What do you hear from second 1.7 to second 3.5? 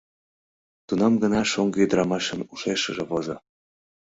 ӱдырамашын ушешыже возо: